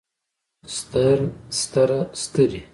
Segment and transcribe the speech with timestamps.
[0.75, 1.19] ستر
[1.59, 2.61] ستره سترې